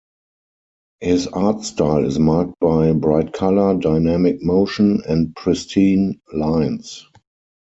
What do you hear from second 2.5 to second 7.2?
by bright color, dynamic motion and pristine lines.